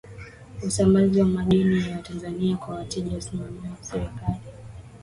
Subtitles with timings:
[0.63, 4.37] usambazaji wa madini ya tanzania kwa wateja unasimamiwa na serikali